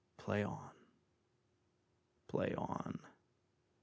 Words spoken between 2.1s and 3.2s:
Play on!